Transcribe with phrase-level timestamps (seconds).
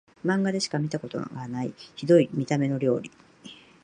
[0.23, 3.11] マンガでしか見たことないヒドい見た目の料理